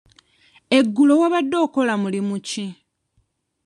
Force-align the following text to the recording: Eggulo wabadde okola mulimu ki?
Eggulo 0.77 1.13
wabadde 1.21 1.55
okola 1.65 1.93
mulimu 2.01 2.35
ki? 2.47 2.65